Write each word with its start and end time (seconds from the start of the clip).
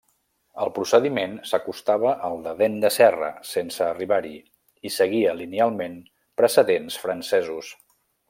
El 0.63 0.69
procediment 0.75 1.33
s’acostava 1.49 2.13
al 2.29 2.39
de 2.47 2.53
dent 2.61 2.79
de 2.85 2.91
serra 2.95 3.29
sense 3.51 3.85
arribar-hi, 3.89 4.33
i 4.89 4.93
seguia 4.97 5.37
linealment 5.43 6.01
precedents 6.43 6.99
francesos. 7.05 7.71